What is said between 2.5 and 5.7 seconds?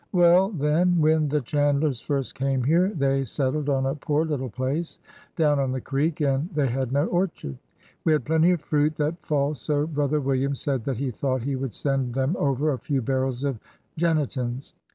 here they settled on a poor little place down on